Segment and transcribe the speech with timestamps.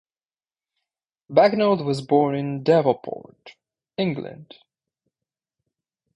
[1.31, 3.55] Bagnold was born in Devonport,
[3.97, 4.55] England.